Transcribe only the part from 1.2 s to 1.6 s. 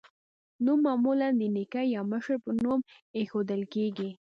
د